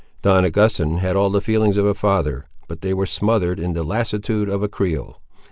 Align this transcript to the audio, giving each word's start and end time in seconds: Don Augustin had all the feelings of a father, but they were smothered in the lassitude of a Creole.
Don 0.23 0.43
Augustin 0.43 0.97
had 0.97 1.15
all 1.15 1.29
the 1.29 1.41
feelings 1.41 1.77
of 1.77 1.85
a 1.85 1.93
father, 1.93 2.47
but 2.67 2.81
they 2.81 2.91
were 2.91 3.05
smothered 3.05 3.59
in 3.59 3.73
the 3.73 3.83
lassitude 3.83 4.49
of 4.49 4.63
a 4.63 4.67
Creole. 4.67 5.21